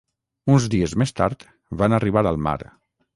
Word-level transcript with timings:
Uns 0.53 0.63
dies 0.73 0.95
més 1.01 1.13
tard, 1.21 1.45
van 1.83 1.97
arribar 1.99 2.25
al 2.31 2.41
mar. 2.49 2.55